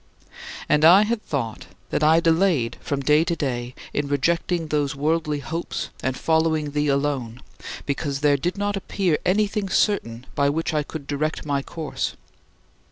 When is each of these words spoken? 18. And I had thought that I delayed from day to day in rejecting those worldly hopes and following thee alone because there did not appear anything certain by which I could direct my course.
18. 0.31 0.31
And 0.69 0.85
I 0.85 1.03
had 1.03 1.21
thought 1.21 1.67
that 1.91 2.03
I 2.03 2.19
delayed 2.19 2.77
from 2.81 3.01
day 3.01 3.23
to 3.23 3.35
day 3.35 3.75
in 3.93 4.07
rejecting 4.07 4.65
those 4.69 4.95
worldly 4.95 5.37
hopes 5.41 5.91
and 6.01 6.17
following 6.17 6.71
thee 6.71 6.87
alone 6.87 7.39
because 7.85 8.21
there 8.21 8.35
did 8.35 8.57
not 8.57 8.75
appear 8.75 9.19
anything 9.25 9.69
certain 9.69 10.25
by 10.33 10.49
which 10.49 10.73
I 10.73 10.81
could 10.81 11.05
direct 11.05 11.45
my 11.45 11.61
course. 11.61 12.15